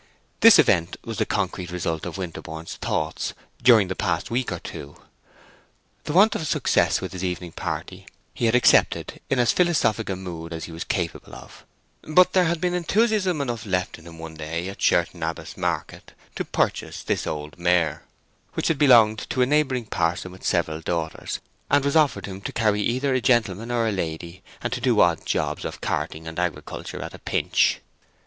[0.39, 4.99] This event was the concrete result of Winterborne's thoughts during the past week or two.
[6.05, 10.15] The want of success with his evening party he had accepted in as philosophic a
[10.15, 11.67] mood as he was capable of;
[12.01, 16.13] but there had been enthusiasm enough left in him one day at Sherton Abbas market
[16.35, 18.01] to purchase this old mare,
[18.53, 21.39] which had belonged to a neighboring parson with several daughters,
[21.69, 24.99] and was offered him to carry either a gentleman or a lady, and to do
[24.99, 27.81] odd jobs of carting and agriculture at a pinch.